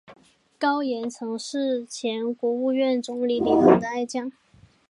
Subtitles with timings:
[0.57, 4.31] 高严曾是前国务院总理李鹏的爱将。